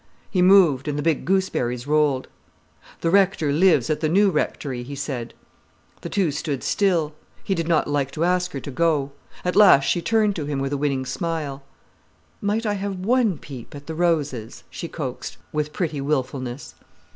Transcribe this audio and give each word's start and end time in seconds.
He 0.31 0.41
moved, 0.41 0.87
and 0.87 0.97
the 0.97 1.03
big 1.03 1.25
gooseberries 1.25 1.85
rolled. 1.85 2.27
"The 3.01 3.11
rector 3.11 3.51
lives 3.51 3.87
at 3.87 3.99
the 3.99 4.09
new 4.09 4.31
rectory," 4.31 4.81
he 4.81 4.95
said. 4.95 5.35
The 6.01 6.09
two 6.09 6.31
stood 6.31 6.63
still. 6.63 7.13
He 7.43 7.53
did 7.53 7.67
not 7.67 7.87
like 7.87 8.09
to 8.13 8.23
ask 8.23 8.51
her 8.53 8.59
to 8.61 8.71
go. 8.71 9.11
At 9.45 9.55
last 9.55 9.83
she 9.83 10.01
turned 10.01 10.35
to 10.37 10.45
him 10.45 10.57
with 10.57 10.73
a 10.73 10.77
winning 10.77 11.05
smile. 11.05 11.61
"Might 12.41 12.65
I 12.65 12.73
have 12.73 12.95
one 13.05 13.37
peep 13.37 13.75
at 13.75 13.85
the 13.85 13.93
roses?" 13.93 14.63
she 14.71 14.87
coaxed, 14.87 15.37
with 15.53 15.71
pretty 15.71 16.01
wilfulness. 16.01 16.73